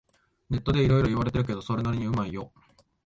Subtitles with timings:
[0.49, 2.51] ネットでいろいろ言われてるけど、それなりにうまいよ